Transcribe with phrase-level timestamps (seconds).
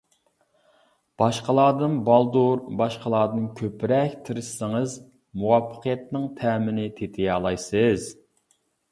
[1.21, 4.95] باشقىلاردىن بالدۇر، باشقىلاردىن كۆپرەك تىرىشسىڭىز،
[5.41, 8.09] مۇۋەپپەقىيەتنىڭ تەمىنى تېتىيالايسىز.